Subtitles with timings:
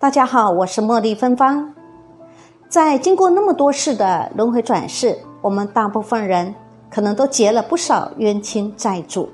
[0.00, 1.74] 大家好，我是茉莉芬芳。
[2.68, 6.54] 在经过那么多世的轮回转世，我们大部分人
[6.88, 9.28] 可能都结了不少冤亲债主，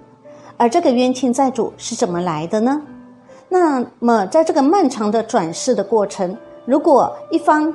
[0.56, 2.80] 而这个冤亲债主是怎么来的呢？
[3.50, 6.34] 那么，在这个漫长的转世的过程，
[6.64, 7.70] 如果一方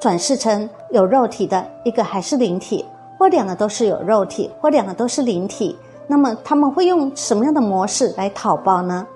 [0.00, 2.84] 转世成有肉体的，一个还是灵体，
[3.20, 5.78] 或两个都是有肉体，或两个都是灵体，
[6.08, 9.06] 那么他们会用什么样的模式来讨报呢？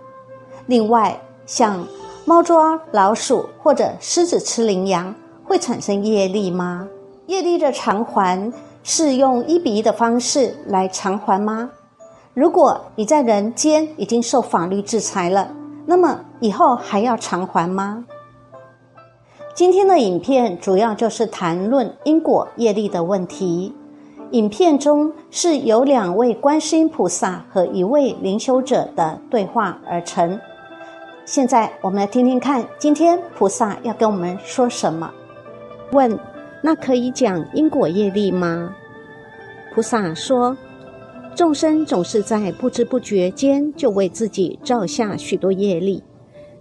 [0.67, 1.85] 另外，像
[2.29, 6.89] 猫抓老鼠或者狮子吃羚羊，会产生业力吗？
[7.29, 11.71] 业力的偿还是用一比一的方式来偿还吗？
[12.35, 15.53] 如果你在人间已经受法律制裁了，
[15.87, 18.05] 那么以后还要偿还吗？
[19.55, 23.73] 今天的影片主要就是谈论因果业力的问题。
[24.33, 30.37] 影片中是由两位观世音菩萨和一位灵修者的对话而成。
[31.27, 35.13] 现在我们来听听看，今天菩萨要跟我们说什么？
[35.91, 36.17] 问：
[36.63, 38.73] 那可以讲因果业力吗？
[39.75, 40.57] 菩萨说：
[41.35, 46.01] 众生总是在不知不觉间就为自己造下许多业力，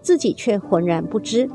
[0.01, 1.47] 自己却浑然不知。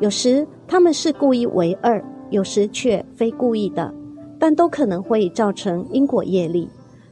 [0.00, 3.92] 有时他们是故意为恶，有时却非故意的，
[4.38, 6.66] 但都可能会造成因果业力。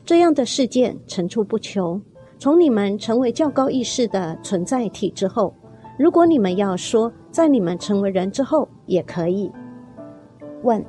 [0.07, 2.01] 这样的事件层出不穷。
[2.39, 5.55] 从你们成为较高意识的存在体之后，
[5.99, 9.51] 如果你们要说在你们成为人之后也可以
[10.63, 10.85] 问：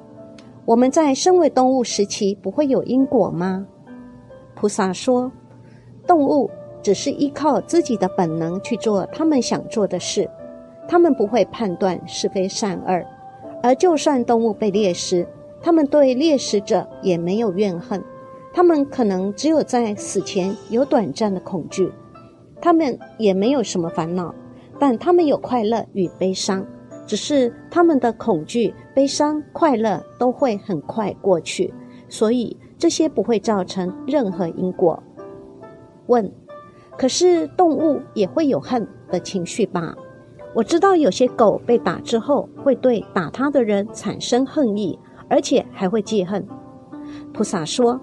[0.65, 3.65] 我们在身为动物时期不会有因果吗？
[4.55, 5.31] 菩萨说：
[6.07, 6.49] 动物
[6.81, 10.29] 只是依靠自己的本能去做他们想做的事，
[10.87, 13.05] 他们不会判断是非善恶，
[13.61, 15.25] 而就算动物被猎食，
[15.61, 18.03] 他们对猎食者也没有怨恨。
[18.55, 21.91] 他们可能只有在死前有短暂的恐惧，
[22.61, 24.33] 他们也没有什么烦恼，
[24.79, 26.65] 但他们有快乐与悲伤，
[27.05, 31.73] 只是他们的恐惧、悲伤、快乐都会很快过去，
[32.07, 35.03] 所以这些不会造成任何因果。
[36.07, 36.31] 问：
[36.97, 39.93] 可是动物也会有恨的情绪吧？
[40.53, 46.47] 我知道有些狗被打之后会对打它的人产生恨意，而且还会记恨。
[47.33, 47.99] 菩萨说。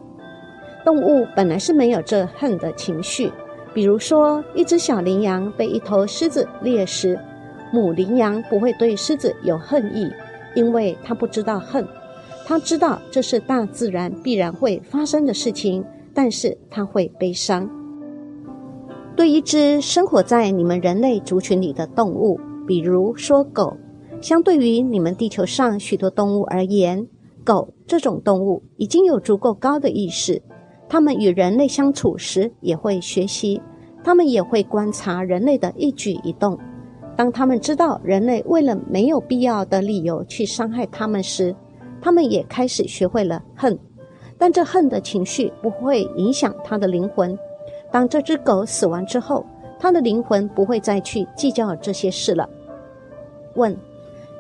[0.84, 3.30] 动物本来是没有这恨的情绪，
[3.72, 7.18] 比如说，一只小羚羊被一头狮子猎食，
[7.72, 10.10] 母羚羊不会对狮子有恨意，
[10.54, 11.86] 因为它不知道恨，
[12.44, 17.68] 它知道这是大自然必然会发生的事情，但是它会悲伤。
[19.14, 23.76] 对一只生活在你们人类族群里的动物，比如说狗，
[24.20, 27.06] 相对于你们地球上许多动物而言，
[27.44, 30.42] 狗这种动物已经有足够高的意识。
[30.92, 33.58] 他们与人类相处时也会学习，
[34.04, 36.58] 他们也会观察人类的一举一动。
[37.16, 41.56] 当他们知道人类为了没有必要的理由去伤害他们时，
[41.98, 43.78] 他们也开始学会了恨。
[44.36, 47.34] 但这恨的情绪不会影响他的灵魂。
[47.90, 49.46] 当这只狗死亡之后，
[49.80, 52.46] 他的灵魂不会再去计较这些事了。
[53.54, 53.74] 问：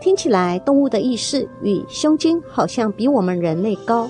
[0.02, 4.06] 听起来动物的意识与胸襟好像比我们人类高。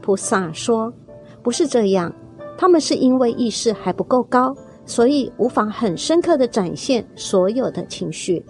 [0.00, 0.92] 菩萨说。
[1.42, 2.12] 不是这样，
[2.58, 8.44] 他们是因为意识还不够高，所以无法很深刻的展现所有的情绪。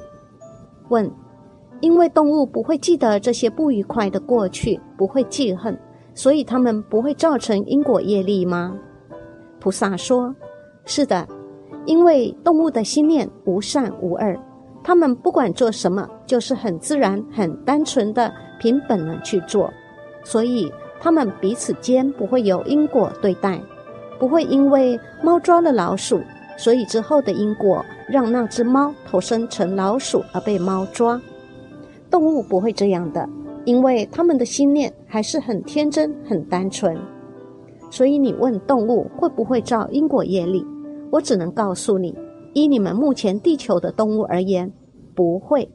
[0.88, 1.08] 问：
[1.80, 5.78] 因为动物不会记得这些不愉快的过去，不会记恨，
[6.14, 8.76] 所以他们不会造成因果业力吗？
[9.60, 10.34] 菩萨说：
[10.84, 11.26] 是的，
[11.86, 14.36] 因为动物的心念无善无恶，
[14.82, 19.70] 他们不管做什么，就是很自然、很单纯的凭本能去做，
[20.24, 20.72] 所以。
[21.00, 23.58] 他们彼此间不会有因果对待，
[24.18, 26.20] 不会因为猫抓了老鼠，
[26.58, 31.20] 所以之后的因果让那只猫投生成老鼠而被猫抓。
[32.10, 33.26] 动物不会这样的，
[33.64, 36.96] 因为他们的心念还是很天真、很单纯。
[37.90, 40.64] 所以你问动物会不会造因果业力，
[41.10, 42.14] 我只能告诉你，
[42.52, 44.70] 依你们目前地球的动物而言，
[45.14, 45.68] 不会。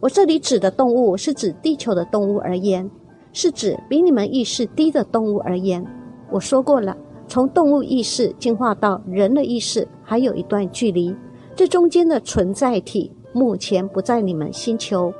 [0.00, 2.90] 我这里指的动物是指地球的动物而言。
[3.36, 5.84] 是指比你们意识低的动物而言，
[6.30, 6.96] 我说过了，
[7.28, 11.14] 从动物意识进化到人的意识还有一段距离，
[11.54, 15.12] 这中间的存在体目前不在你们星球，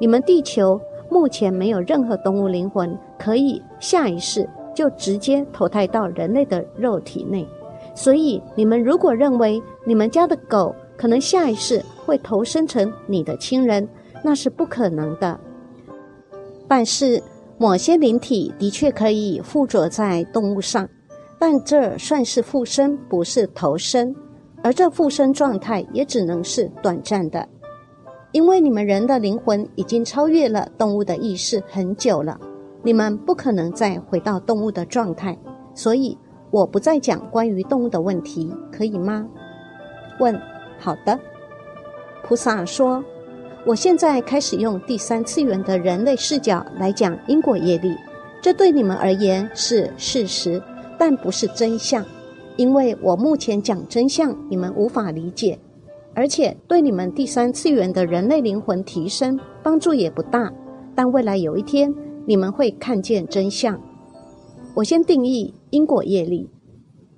[0.00, 4.44] 你们地球目前没有任何动物灵魂可以下一世
[4.74, 7.46] 就直接投胎到人类的肉体内，
[7.94, 13.88] 所以你们如果认为你们家的狗可能下一世会投生成你的亲人，
[14.24, 15.38] 那是不可能的。
[16.70, 17.20] 但是，
[17.58, 20.88] 某些灵体的确可以附着在动物上，
[21.36, 24.14] 但这算是附身，不是投生，
[24.62, 27.44] 而这附身状态也只能是短暂的。
[28.30, 32.38] 因为你们人的灵魂已经超越了动物的意识很久了，
[32.84, 35.36] 你们不可能再回到动物的状态，
[35.74, 36.16] 所以
[36.52, 39.26] 我不再讲关于动物的问题，可以吗？
[40.20, 40.40] 问：
[40.78, 41.18] 好的。
[42.22, 43.02] 菩萨说
[43.66, 47.94] ：“我现在开始用第三次元的人类视角来讲因果业力，
[48.40, 50.62] 这对你们而言是事实，
[50.98, 52.04] 但不是真相，
[52.56, 55.58] 因为我目前讲真相，你们无法理解。”
[56.12, 60.50] 而且对你们第三次元的人类灵魂提升帮助也不大，
[60.94, 61.94] 但未来有一天
[62.26, 63.80] 你们会看见真相。
[64.74, 66.48] 我先定义因果业力，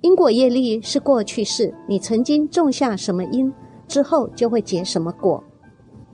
[0.01, 3.51] 因果业力是过去式，你曾经种下什么因，
[3.87, 5.43] 之后就会结什么果。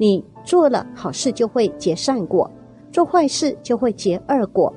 [0.02, 2.50] 你做了好事就会结善果，
[2.90, 4.74] 做坏事就会结恶果，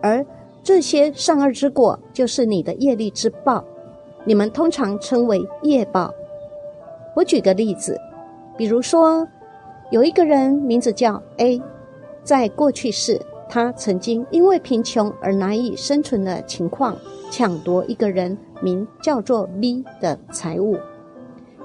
[0.00, 0.24] 而
[0.62, 3.64] 这些善恶之果就是你的业力之报，
[4.24, 6.14] 你们通常称为业报。
[7.16, 7.98] 我举个例子，
[8.56, 9.26] 比如说，
[9.90, 11.60] 有一个人名字叫 A，
[12.22, 16.96] 在过去世，他曾经因为贫穷而难以生存的情况，
[17.28, 20.76] 抢夺一个人名叫做 B 的财物。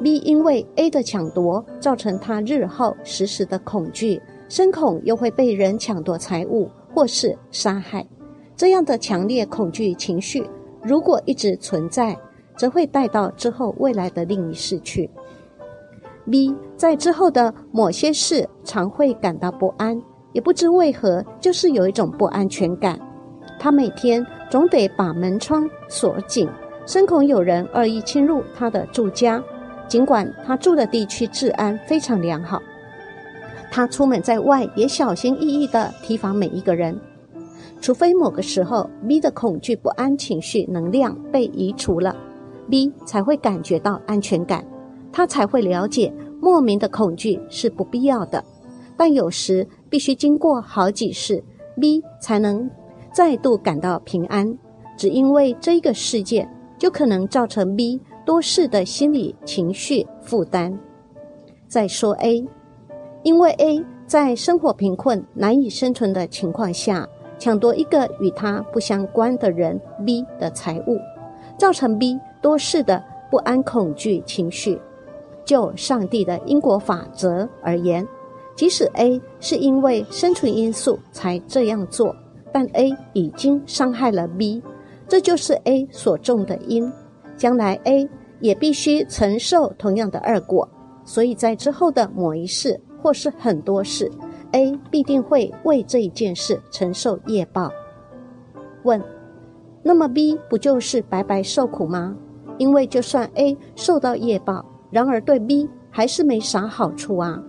[0.03, 8.06] B 因为 A 的抢夺，造成他日后时时的恐惧，深恐又会被人抢夺财物或是杀害。
[8.57, 10.47] 这样的强烈恐惧情绪，
[10.83, 12.18] 如果一直存在，
[12.57, 15.09] 则会带到之后未来的另一世去。
[16.30, 20.01] B 在之后的某些事常会感到不安，
[20.33, 23.00] 也不知为何，就是有一种不安全感。
[23.57, 26.50] 他每天总得把门窗锁紧，
[26.86, 29.41] 深恐有人恶意侵入他的住家。
[29.88, 32.62] 尽管他住的地区治安非常良好，
[33.72, 37.00] 他出门在外也小心翼翼地提防每一个人，
[37.80, 42.16] 除非某个时候 B 的恐惧不安情绪能量被移除了
[42.70, 44.66] ，B 才会感觉到安全感。
[45.12, 48.44] 他才会了解莫名的恐惧是不必要的，
[48.98, 51.42] 但有时必须经过好几世
[51.80, 52.70] ，B 才能
[53.14, 54.58] 再度感到平安。
[54.98, 60.77] 只因为这一个事件，就可能造成 B 多事的心理情绪负担。
[61.68, 62.44] 再说 A，
[63.24, 67.07] 因为 A 在生活贫困、难以生存的情况下，
[67.38, 70.98] 抢夺一个与他不相关的人 B 的财物，
[71.57, 74.80] 造成 B 多事的不安、恐惧情绪。
[75.44, 78.07] 就上帝的因果法则而言，
[78.56, 82.16] 即使 A 是因为生存因素才这样做，
[82.51, 84.63] 但 A 已经伤害了 B，
[85.07, 86.92] 这就是 A 所种的因，
[87.38, 88.10] 将来 A
[88.40, 90.68] 也必须承受同样的恶果。
[91.04, 94.12] 所以在之后的某一世或是很多世
[94.54, 97.70] ，A 必定会为这一件事承受业报。
[98.84, 99.02] 问：
[99.84, 102.16] 那么 B 不就是白白受苦吗？
[102.58, 107.40] 因为就算 A 受到业报，然而，对 B 还是没啥好处啊。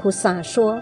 [0.00, 0.80] 菩萨说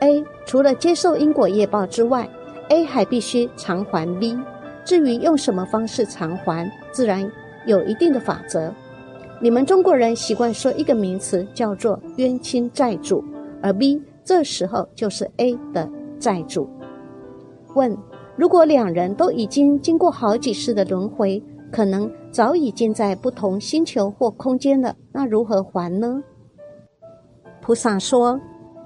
[0.00, 2.28] ：“A 除了接受因果业报之外
[2.68, 4.38] ，A 还必须偿还 B。
[4.84, 7.28] 至于用什么方式偿还，自然
[7.66, 8.72] 有一定的法则。
[9.40, 13.22] 你们中国人习惯说一个名词叫做冤亲债主，
[13.60, 16.68] 而 B 这时候就是 A 的债主。
[17.74, 17.98] 问：
[18.36, 21.42] 如果两人都已经经过好几世的轮回？”
[21.72, 26.22] 可能早已经在不同星球或空间了，那如何还呢？
[27.60, 28.40] 菩萨说，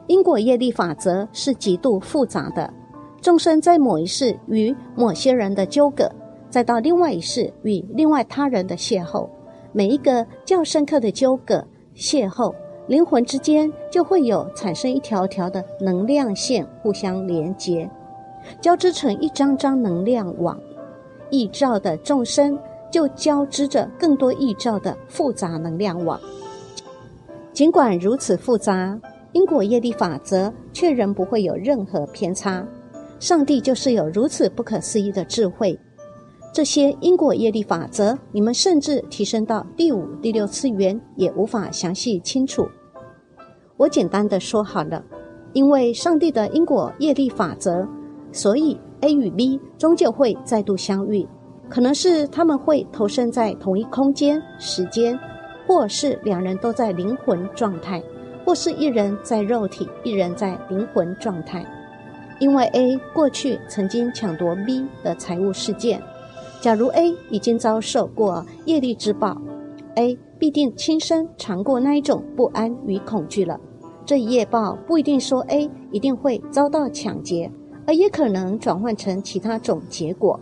[0.07, 2.73] 因果业力法则是极度复杂的。
[3.21, 6.11] 众生在某一世与某些人的纠葛，
[6.51, 9.29] 再到另外一世与另外他人的邂逅，
[9.73, 11.65] 每一个较深刻的纠葛
[11.95, 12.55] 邂逅，
[12.87, 17.89] 灵魂之间就会有产生一条条的能量线互相连接，
[18.61, 20.59] 交织成一张张能量网，
[21.31, 22.59] 依照的众生。
[22.91, 26.19] 就交织着更多异兆的复杂能量网。
[27.53, 28.99] 尽管如此复杂，
[29.33, 32.67] 因果业力法则却仍不会有任何偏差。
[33.21, 35.79] 上帝就是有如此不可思议的智慧。
[36.53, 42.69] 这些因果业力法则，你们甚至提升到第五、第六次元也无法详细清楚。
[43.77, 45.05] 我简单的说好了，
[45.53, 47.87] 因为上帝的因果业力法则，
[48.33, 51.27] 所以 A 与 B 终究会再度相遇。
[51.69, 55.17] 可能是他们会投身在同一空间、时间，
[55.67, 58.03] 或是两人都在灵魂状态，
[58.45, 61.65] 或是一人在肉体，一人在灵魂状态。
[62.41, 66.03] 因为 A 过去曾经抢夺 B 的财物事件，
[66.61, 69.41] 假如 A 已经遭受过业力之报
[69.95, 73.59] ，A 必定亲身尝过那一种不安与恐惧了。
[74.05, 77.51] 这一业报不一定说 A 一定会遭到抢劫，
[77.87, 80.39] 而也可能转换成其他种结果。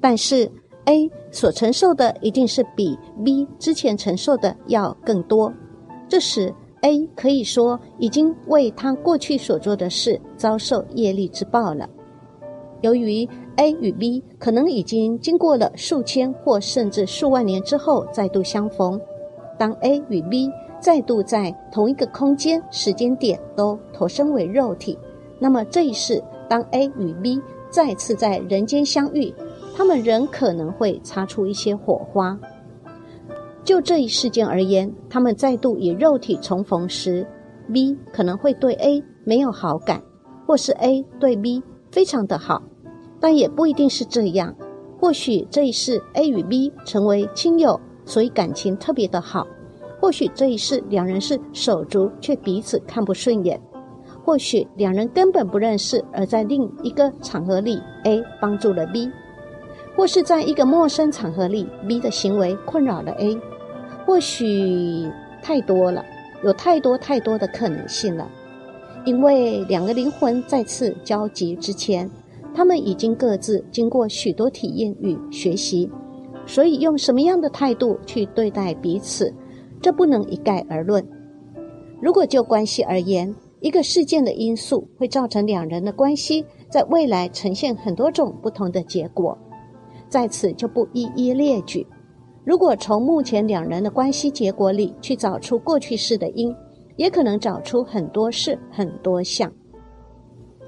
[0.00, 0.50] 但是
[0.86, 5.52] A 所承受的一定是比 B 之前承受的要更多，
[6.08, 11.86] 这时 A 可以说已经为他过去所做的事遭受业力之报了。
[12.80, 19.00] 由于 A 与 B 可能已经经过了数千或甚至数万年之后再度相逢，
[19.58, 24.96] 当 A 与 B 再度在同一个空间、时间点都投身为肉体，
[25.40, 29.34] 那么这一世，当 A 与 B 再次在人间相遇，
[29.76, 32.38] 他们仍可能会擦出一些火花。
[33.64, 37.26] 就这一事件而言，他们再度以肉体重逢时
[37.72, 40.00] ，B 可能会对 A 没有好感，
[40.46, 42.62] 或是 A 对 B 非常的好，
[43.20, 44.54] 但也不一定是这样。
[45.00, 49.46] 或许这一世 A 与 B 成为亲友，所以感情特别的好；
[50.00, 53.58] 或许这一世两人是手足，却彼此看不顺眼；
[54.24, 59.08] 或许两人根本不认识，而在另一个场合里，A 帮助了 B，
[59.96, 63.38] 或是在一个陌生场合里，B 的行为困扰了 A。
[64.04, 65.08] 或许
[65.42, 66.04] 太多了，
[66.42, 68.28] 有太多太多的可能性了。
[69.04, 72.10] 因为两个灵魂再次交集之前，
[72.54, 75.90] 他们已经各自经过许多体验与学习，
[76.46, 79.32] 所以用什么样的态度去对待彼此，
[79.80, 81.06] 这不能一概而论。
[82.00, 89.36] 如果就关系而言，一个事件的因素会造成两人的关系在未来呈现很多种不同的结果，
[90.08, 91.86] 在此就不一一列举。
[92.44, 96.54] 如果从目前两人的关系结果里去找出过去式的因，
[96.96, 99.52] 也可能找出很多事、很多项。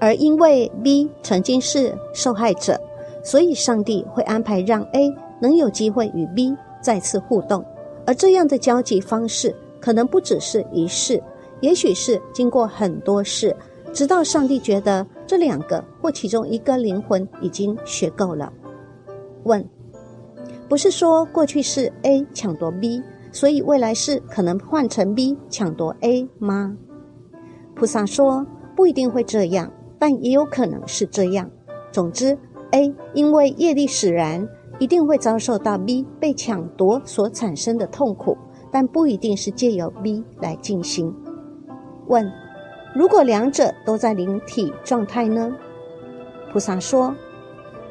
[0.01, 2.81] 而因为 B 曾经是受害者，
[3.23, 7.63] 所以上帝会安排让 A 能有机会与 B 再次互动。
[8.07, 11.21] 而这样的交集方式，可能不只是一世，
[11.59, 13.55] 也许是经过很多世，
[13.93, 18.51] 直到上帝觉得这两个或其中一个灵魂已经学够了。
[19.43, 19.63] 问。
[20.67, 23.03] 不是说过去是 A 抢夺 B，
[23.33, 26.77] 所以未来是可能换成 B 抢夺 A 吗？
[27.75, 29.69] 菩萨说不一定会这样，
[30.01, 31.47] 但也有可能是这样。
[31.91, 32.35] 总之
[32.71, 38.35] ，A 因为业力使然，一定会遭受到 B 被抢夺所产生的痛苦，
[38.71, 41.13] 但不一定是借由 B 来进行。
[42.07, 42.31] 问：
[42.95, 45.55] 如果两者都在灵体状态呢？
[46.51, 47.15] 菩萨说。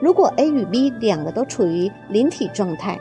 [0.00, 2.98] 如果 A 与 B 两个都处于灵体状态，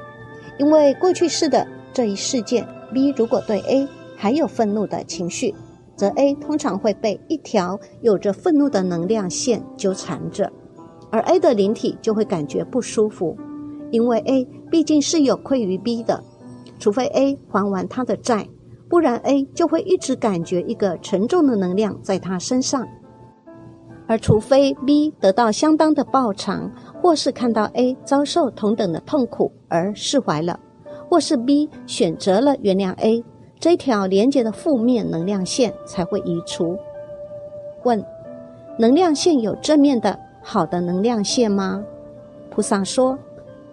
[0.59, 5.55] 因为过去式的这一事件，B 如果对 A 还有愤怒的情绪，
[5.99, 10.49] 则 A 通常会被一条有着愤怒的能量线纠缠着，
[11.11, 13.35] 而 A 的灵体就会感觉不舒服，
[13.91, 16.23] 因为 A 毕竟是有愧于 B 的，
[16.79, 18.47] 除非 A 还完他的债，
[18.87, 22.87] 不然 A 就会一直感觉一个沉重的能量在他身上。
[24.07, 30.57] 而除非 B 得到相当的报偿，或是看到 A 遭受同等的痛苦而释怀了，
[31.09, 33.21] 或是 B 选择了原谅 A，
[33.59, 36.77] 这条连接的负面能量线才会移除。
[37.83, 38.03] 问：
[38.77, 41.83] 能量线有正面的好的能量线吗？
[42.49, 43.19] 菩萨说：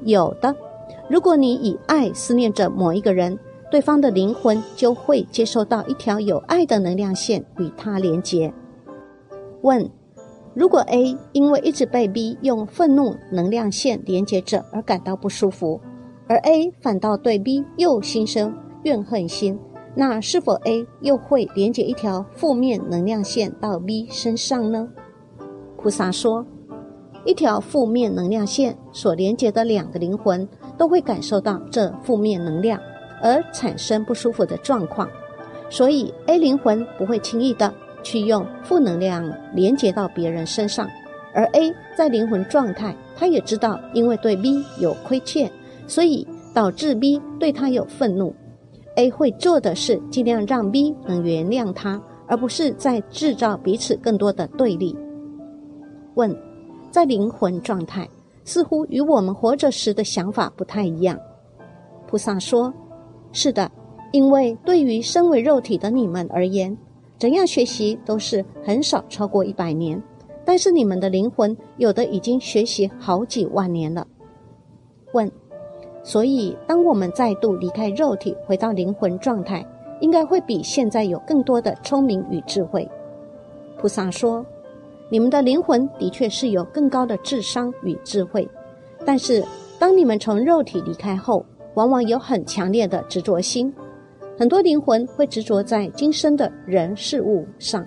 [0.03, 0.55] 有的。
[1.09, 3.39] 如果你以爱思念着某一个人，
[3.71, 8.53] 对方的灵魂就会接收到一条有爱的能量线与他连接。
[9.63, 9.89] 问。
[10.55, 15.79] 如果 A 因为一直被 B 用愤怒能量线连接着而感到不舒服，
[16.27, 19.59] 而 A 反倒对 B 又心生怨恨心，
[19.99, 24.87] 那是否 A 又会连接一条负面能量线到 B 身上呢？
[25.79, 26.45] 菩萨说，
[27.25, 32.79] 一条负面能量线所连接的两个灵魂都会感受到这负面能量
[33.23, 35.09] 而产生不舒服的状况，
[35.71, 37.73] 所以 A 灵魂不会轻易的。
[38.03, 40.89] 去用负能量连接到别人身上，
[41.35, 45.51] 而 A 在灵魂状态，他也知道，因为对 B 有亏欠，
[45.89, 46.25] 所以
[46.55, 48.33] 导致 B 对他有愤怒。
[48.97, 54.97] A 会做的是尽量让 B 能原谅他，而不是在制造彼此更多的对立。
[56.15, 56.35] 问，
[56.91, 58.09] 在灵魂状态
[58.45, 61.19] 似乎与我们活着时的想法不太一样。
[62.07, 62.73] 菩萨说
[63.33, 63.71] ：“是的，
[64.13, 66.77] 因为对于身为肉体的你们而言。”
[67.19, 70.03] 怎样学习都是很少超过一百年，
[70.45, 74.07] 但是你们的灵魂有的已经学习好几万年了。
[75.15, 75.31] 问，
[76.07, 79.67] 所以当我们再度离开肉体，回到灵魂状态，
[80.01, 82.89] 应该会比现在有更多的聪明与智慧。
[83.77, 84.47] 菩萨说，
[85.09, 88.49] 你们的灵魂的确是有更高的智商与智慧，
[89.05, 89.45] 但是
[89.81, 91.45] 当你们从肉体离开后，
[91.75, 93.75] 往往有很强烈的执着心。
[94.39, 97.85] 很多灵魂会执着在今生的人事物上，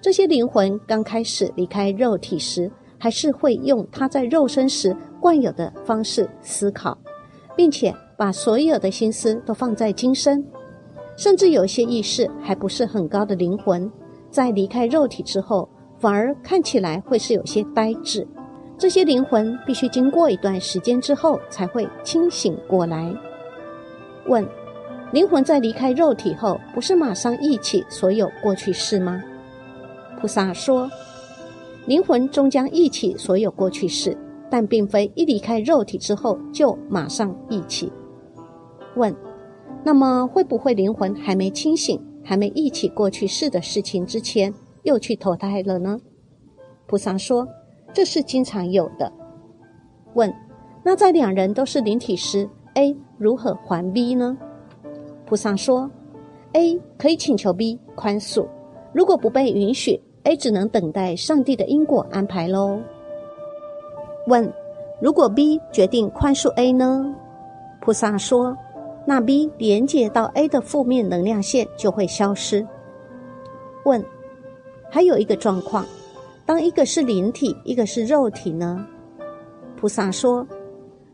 [0.00, 6.96] 这些灵魂刚开始离开肉体时，还是会用他在肉身时惯有的方式思考，
[7.56, 10.44] 并且把所有的心思都放在今生。
[11.16, 13.90] 甚至有些意识还不是很高的灵魂，
[14.30, 18.26] 在离开肉体之后，反而看起来会是有些呆滞。
[18.78, 23.14] 这些灵魂必须经过一段时间之后才会清醒过来。
[24.26, 24.46] 问：
[25.12, 29.22] 灵魂在离开肉体后，不是马上忆起所有过去事吗？
[30.18, 30.90] 菩萨说：
[31.84, 34.16] 灵魂终将忆起所有过去事，
[34.50, 37.90] 但并非一离开肉体之后就马上忆起。
[38.96, 39.14] 问：
[39.84, 44.52] 那么会不会灵魂还没清醒，还没忆起过去事的事情之前，
[44.82, 45.98] 又去投胎了呢？
[46.86, 47.46] 菩萨说。
[47.92, 49.12] 这是经常有的。
[50.14, 50.32] 问：
[50.84, 54.38] 那在两人都是灵体时，A 如何还 B 呢？
[55.26, 55.90] 菩萨说
[56.52, 58.46] ：A 可以请求 B 宽恕，
[58.92, 62.80] 如果不被允许，A 只能等待上帝的因果安排喽。
[64.26, 64.52] 问：
[65.00, 67.14] 如果 B 决定宽恕 A 呢？
[67.80, 68.56] 菩萨说：
[69.06, 72.66] 那 B 连接到 A 的负面能量线就会消失。
[73.84, 74.04] 问：
[74.90, 75.86] 还有一个状况。
[76.44, 78.84] 当一个是灵体，一个是肉体呢？
[79.76, 80.46] 菩萨说：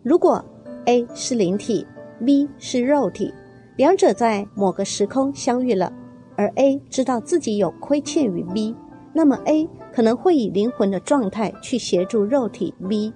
[0.03, 0.43] 如果
[0.87, 1.87] A 是灵体
[2.25, 3.33] ，B 是肉体，
[3.77, 5.93] 两者在某个时空相遇了，
[6.37, 8.75] 而 A 知道自己有亏欠于 B，
[9.17, 13.15] 那么 A 可能会以灵魂的状态去协助肉体 B，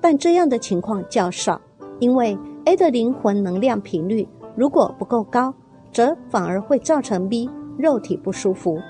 [0.00, 1.60] 但这样的情况较少，
[2.00, 5.52] 因为 A 的灵魂能量频率如果不够高，
[5.92, 8.80] 则反而会造成 B 肉体不舒服。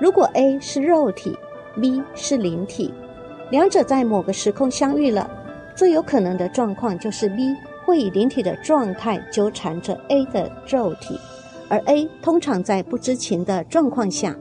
[0.00, 1.38] 如果 A 是肉体
[1.80, 2.92] ，B 是灵体，
[3.52, 5.30] 两者在某个时空相遇了，
[5.76, 7.54] 最有可能的状况就是 B
[7.86, 11.16] 会以灵体的状态纠缠着 A 的肉体，
[11.68, 14.36] 而 A 通常在不知情的状况下，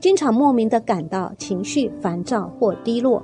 [0.00, 3.22] 经常莫名的感到情绪烦躁或低落，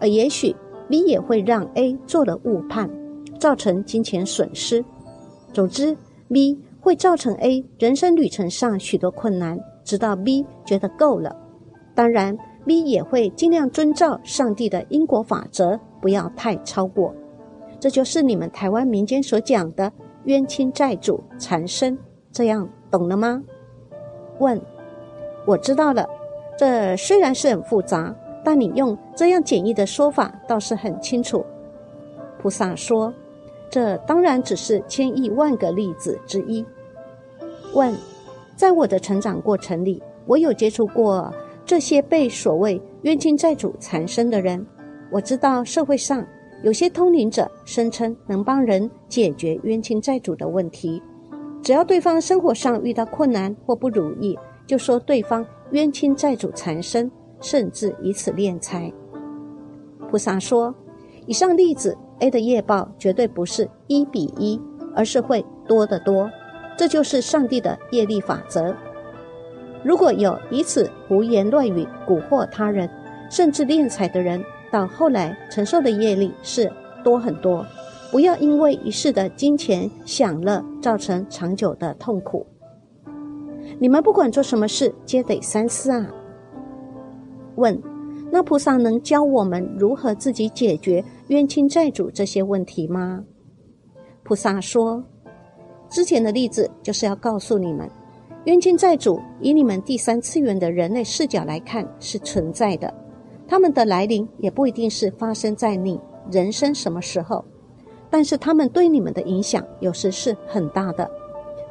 [0.00, 0.54] 而也许
[0.88, 2.90] B 也会让 A 做了误判，
[3.38, 4.84] 造成金钱损失。
[5.52, 5.96] 总之
[6.28, 11.34] ，B 会造成 A 人生旅程上许多困难，直到 B 觉得够了。
[11.94, 12.36] 当然。
[12.66, 17.14] B 也会尽量遵照上帝的因果法则，不要太超过。
[17.78, 19.92] 这就是你们台湾民间所讲的
[20.24, 21.98] 冤亲债主缠身，
[22.32, 23.42] 这样懂了吗？
[24.38, 24.58] 问，
[25.46, 26.06] 我知道了。
[26.56, 31.44] 这虽然是很复杂，但你用这样简易的说法倒是很清楚。
[32.38, 33.12] 菩萨说，
[33.70, 36.64] 这当然只是千亿万个例子之一。
[37.74, 37.94] 问，
[38.54, 41.32] 在我的成长过程里，我有接触过。
[41.66, 44.66] 这些被所谓冤亲债主缠身的人，
[45.10, 46.22] 我知道社会上
[46.62, 51.02] 有些通灵者声称能帮人解决冤亲债主的问题，
[51.62, 58.92] 只要对方生活上遇到困难或不如意，就说对方冤亲债主缠身，甚至以此敛财。
[60.10, 60.74] 菩萨说，
[61.26, 64.60] 以上例子 A 的业报绝对不是一比一，
[64.94, 66.30] 而是会多得多，
[66.76, 68.74] 这就是上帝的业力法则。
[69.82, 72.88] 如果有以此胡言乱语蛊惑他人，
[73.30, 76.72] 甚至敛财的人，到后来承受的业力是
[77.02, 77.66] 多很多。
[78.10, 82.46] 不要因为一世的金钱享乐，造成长久的痛苦。
[83.78, 86.06] 你们不管做什么事，皆得三思啊。
[87.56, 87.80] 问：
[88.30, 93.24] 那菩萨能教我们如何自己解决冤亲债主这些问题吗？
[94.22, 95.02] 菩萨说：
[95.88, 97.88] 之前的例子就是要告诉你们。
[98.44, 102.92] 冤亲债主，以你们第三次元的人类视角来看是存在的，
[103.48, 107.44] 他们的来临也不一定是发生在你人生什么时候，
[108.10, 111.10] 但是他们对你们的影响有时是很大的，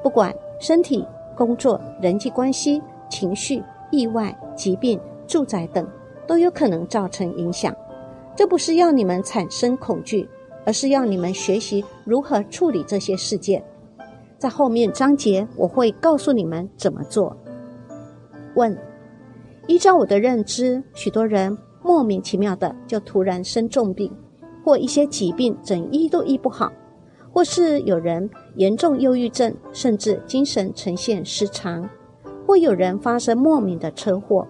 [0.01, 5.87] 不管身体、工作、人际关系、情绪、意外、疾病、住宅等，
[6.27, 7.75] 都有可能造成影响。
[8.35, 10.27] 这不是要你们产生恐惧，
[10.65, 13.63] 而是要你们学习如何处理这些事件。
[14.37, 17.35] 在后面章节，我会告诉你们怎么做。
[18.55, 18.77] 问：
[19.67, 24.11] 依照我的认知，许多人莫名其妙的就突然生重病，
[24.65, 26.71] 或一些疾病怎医都医不好，
[27.31, 31.89] 或是有人严重忧郁症，甚至精神呈现失常，
[32.45, 34.47] 或有人发生莫名的车祸，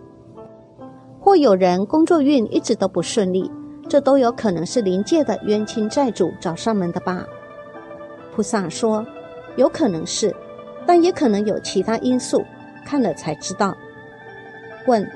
[1.20, 3.50] 或有人工作运一直都不顺利，
[3.88, 7.26] 这都有可能是临界的冤亲债主找上门的吧？
[8.36, 9.06] 菩萨说。
[9.56, 10.36] 有可能是，
[10.84, 12.42] 但也可能有其他因素，
[12.84, 13.72] 看了才知道。
[14.88, 15.08] 问：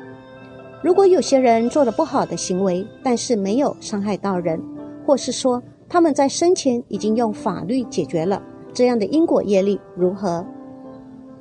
[0.84, 4.62] 如果有些人做了不好的行为，但是没有伤害到人，
[5.08, 8.40] 或是说他们在生前已经用法律解决了，
[8.78, 10.46] 这样的因果业力如何？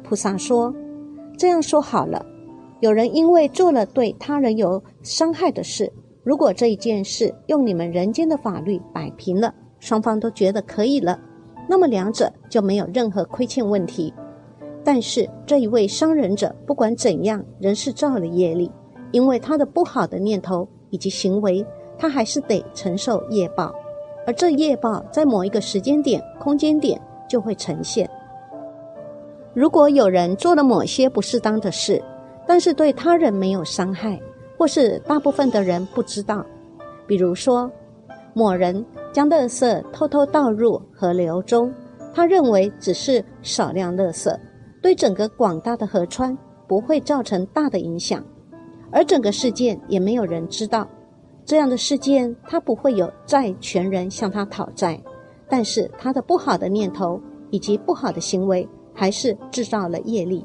[0.03, 0.75] 菩萨说：
[1.37, 2.25] 这样说好了，
[2.81, 5.92] 有人因为做了对他人有伤害的事，
[6.25, 11.20] 如果这一件事用你们人间的法律摆平了，双方都觉得可以了。
[11.68, 14.14] 那么两者就没有任何亏欠问题。
[14.83, 18.72] 但是这一位商人者不管怎样，仍是造了业力，
[19.12, 21.62] 因为他的不好的念头以及行为，
[21.99, 23.75] 他还是得承受业报，
[24.27, 28.09] 而这业报在某一个时间点、空间点就会呈现。
[29.55, 32.03] 如果有人做了某些不适当的事，
[32.47, 34.21] 但是对他人没有伤害，
[34.59, 36.45] 或是大部分的人不知道，
[37.07, 37.71] 比如说，
[38.35, 41.73] 某人将垃圾偷偷倒入河流中，
[42.15, 44.39] 他认为只是少量垃圾，
[44.83, 46.37] 对整个广大的河川
[46.69, 48.23] 不会造成大的影响，
[48.93, 50.87] 而整个事件也没有人知道。
[51.45, 55.01] 这样的事件，他不会有债权人向他讨债，
[55.49, 58.69] 但是他的不好的念头以及不好的行为。
[58.99, 60.43] 还是制造了业力，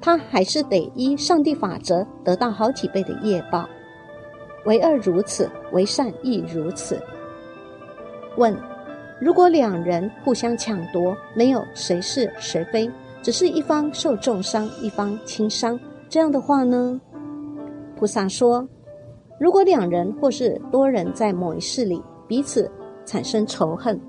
[0.00, 3.68] 他还是得依上帝法则得到好几倍的业报。
[4.64, 6.98] 为恶如此，为善亦如此。
[8.38, 8.56] 问：
[9.20, 16.98] 如果两人互相抢夺，没有谁是谁非，只是一方受重伤，一方轻伤，这样的话呢？
[17.98, 18.66] 菩萨说：
[19.38, 22.72] 如果两人或是多人在某一世里彼此
[23.04, 24.00] 产生仇恨。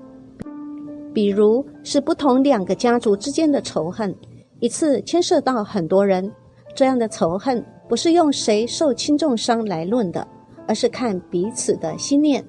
[1.12, 4.14] 比如是不同两个家族之间的仇恨，
[4.60, 6.30] 一次牵涉到很多人，
[6.74, 10.26] 这样的仇恨不是用谁受轻重伤来论的，
[10.66, 12.44] 而是看彼此的心念。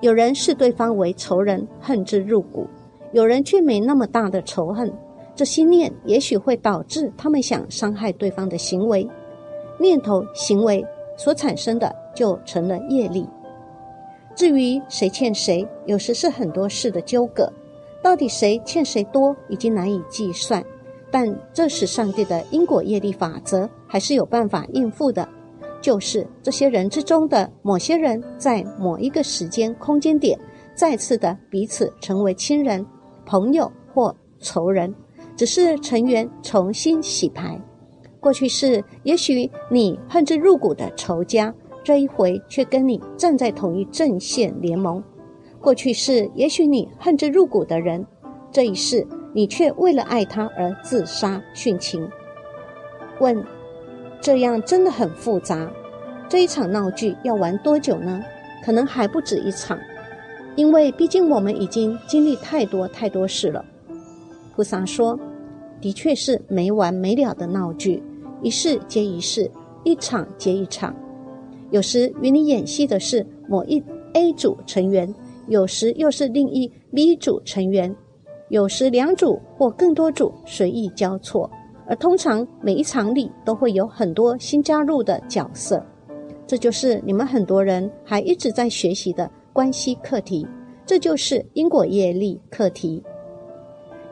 [0.00, 2.66] 有人视对方为仇人，恨之入骨；
[3.12, 4.92] 有人却没那么大的仇恨，
[5.34, 9.06] 这心念也许会导致他们想伤害对方的行为。
[9.78, 10.84] 念头、行为
[11.16, 13.26] 所产生的就成了业力。
[14.36, 17.50] 至于谁欠谁，有时是很多事的纠葛。
[18.02, 20.64] 到底谁欠谁多，已经难以计算，
[21.10, 25.28] 但这是上帝的因果业力法则，还是有办法应付的。
[25.82, 30.38] 就是这些人之中的某些人，在某一个时间、空间点，
[30.74, 32.84] 再次的彼此成为亲人、
[33.24, 34.94] 朋友或仇人，
[35.36, 37.58] 只是成员重新洗牌。
[38.18, 45.02] 过去是也许你恨之入骨的仇家，这一回却跟你站在同一阵线联盟。
[45.60, 48.04] 过去是，也许你恨之入骨的人，
[48.50, 52.08] 这一世你却为了爱他而自杀殉情。
[53.20, 53.44] 问：
[54.22, 55.70] 这样真的很复杂，
[56.30, 58.22] 这一场闹剧要玩多久呢？
[58.64, 59.78] 可能还不止一场，
[60.56, 63.62] 因为毕竟我们已经经历太多太多事了。
[64.54, 65.18] 菩萨说：
[65.78, 68.02] 的确是没完没了的闹剧，
[68.42, 69.50] 一世接一世，
[69.84, 70.94] 一场接一场。
[71.70, 73.82] 有时与你演戏的是某一
[74.14, 75.14] A 组成员。
[75.50, 77.92] 有时又是另一 B 组成员，
[78.50, 81.50] 有时两组或更多组随意交错，
[81.88, 85.84] 而通常每一场里都会有很多新加入的角色。
[86.46, 90.46] 这就是你们很多人还一直在学习的关系课题，
[90.86, 93.02] 这就是因果业力课题。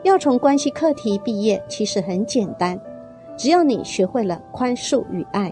[0.03, 2.77] 要从关系课题毕业，其实很简单，
[3.37, 5.49] 只要你学会了宽恕与爱，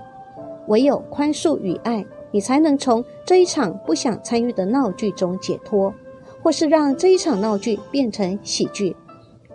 [0.67, 2.05] 唯有宽恕与爱。
[2.31, 5.93] 你才能从这一场不想参与的闹剧中解脱，
[6.43, 8.95] 或是让这一场闹剧变成喜剧。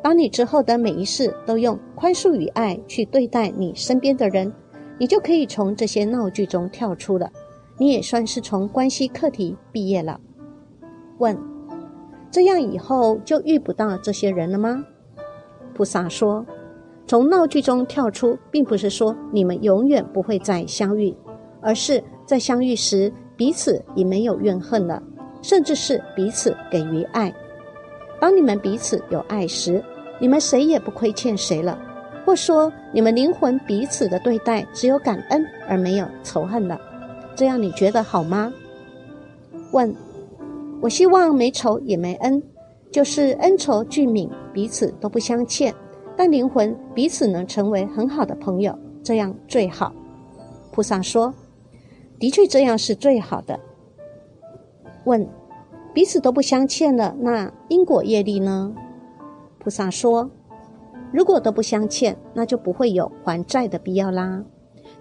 [0.03, 4.53] 当你之后的每一世都用宽恕与爱去对待你身边的人，
[4.99, 7.31] 你就可以从这些闹剧中跳出了。
[7.79, 10.21] 你也算是从关系课题毕业了。
[11.19, 11.39] 问：
[12.31, 14.85] 这样以后就遇不到这些人了吗？
[15.75, 16.45] 菩萨说：
[17.07, 21.15] 从闹剧中跳出，并不是说你们永远不会再相遇，
[21.61, 22.03] 而是。
[22.33, 25.03] 在相遇时，彼此已没有怨恨了，
[25.43, 27.31] 甚至是彼此给予爱。
[28.19, 29.85] 当你们彼此有爱时，
[30.19, 31.79] 你们谁也不亏欠谁了，
[32.25, 36.81] 或说你们灵魂彼此的对待只有感恩而没有仇恨了。
[37.35, 38.51] 这样你觉得好吗？
[39.73, 39.95] 问，
[40.81, 42.43] 我希望没仇也没恩，
[42.91, 45.75] 就是恩仇俱泯，彼此都不相欠，
[46.17, 49.93] 但灵魂彼此能成为很好的朋友，这样最好。
[50.71, 51.31] 菩萨说。
[52.23, 53.59] 的确，这样是最好的。
[55.03, 55.29] 问：
[55.93, 58.73] 彼此都不相欠了，那因果业力呢？
[59.59, 60.31] 菩萨说：
[61.11, 64.45] 如果都不相欠，那就不会有还债的必要啦。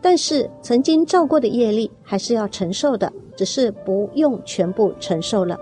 [0.02, 5.56] 但是曾经造过的业力还是要承受的，只是不用全部承受了。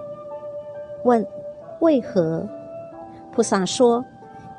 [1.03, 1.27] 问：
[1.81, 2.47] 为何？
[3.33, 4.05] 菩萨说：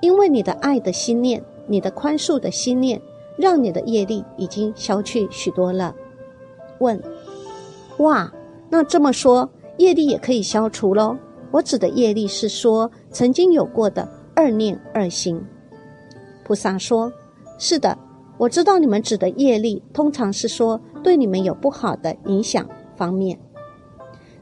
[0.03, 3.01] 因为你的爱的心念，你的宽恕的心念，
[3.39, 5.95] 让你的业力已经消去许多了。
[6.81, 7.01] 问：
[7.99, 8.31] 哇，
[8.69, 11.17] 那这么说，业力也可以消除喽？
[11.51, 15.41] 我指的业力是说曾经有过的二念二心。
[16.45, 17.13] 菩萨说：
[17.59, 17.97] 是的，
[18.39, 23.39] 我知道你们指的业力，通常是说对你们有不好的影响方面。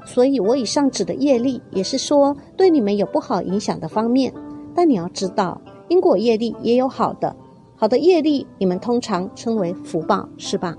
[0.06, 4.32] 所以我以上指的业力，也是说对你们有不好影响的方面。
[4.74, 7.34] 但你要知道，因果业力也有好的，
[7.74, 10.76] 好的业力你们通常称为福报，是吧？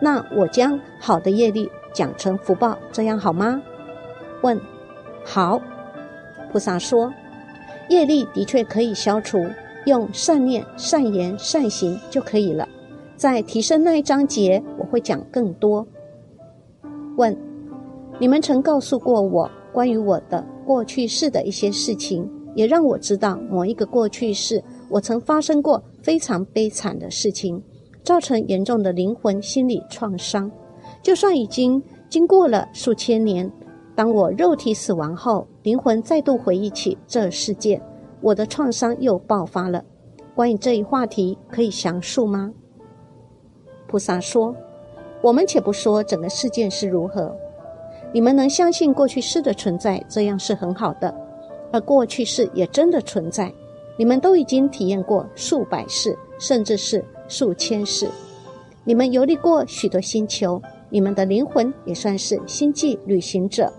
[0.00, 3.60] 那我将好的业力讲成福报，这样好吗？
[4.42, 4.60] 问，
[5.24, 5.60] 好。
[6.52, 7.12] 菩萨说，
[7.88, 9.44] 业力的确可以消除，
[9.86, 12.68] 用善念、善言、善行就可以了。
[13.16, 15.86] 在提升那一章节，我会讲更多。
[17.16, 17.36] 问，
[18.18, 27.62] 你们曾告诉过我关于我的过去式的一些事情，也让我知道某一个过去式，我曾发生过非常悲惨的事情，
[28.04, 30.48] 造成严重的灵魂心理创伤。
[31.02, 33.50] 就算已经经过了数千年，
[33.96, 37.82] 当我肉体死亡后，灵魂再度回忆起这事件，
[38.20, 39.82] 我的创伤又爆发了。
[40.34, 42.52] 关于这一话题，可以详述吗？
[43.86, 44.54] 菩萨说
[45.22, 47.34] ：“我们且不说整个事件是如何，
[48.12, 51.14] 你们能相信过去式的存在，这样是很好的。
[51.72, 53.52] 而过去式也真的存在，
[53.96, 58.08] 你们都已经体验过数百世，甚至是数千世。
[58.84, 60.60] 你们游历过许多星球，
[60.90, 63.72] 你们的灵魂也算是星际旅行者，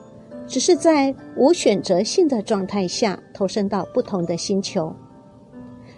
[0.47, 4.95] 只是在无选择性的状态下投身到不同的星球。”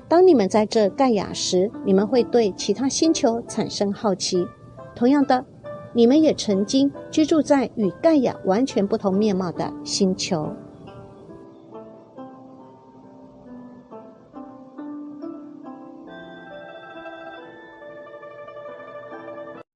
[0.09, 4.47] 当你们在这盖亚时，你们会对其他星球产生好奇。
[4.95, 5.45] 同样的，
[5.93, 10.49] 你们也曾经居住在与盖亚完全不同面貌的星球。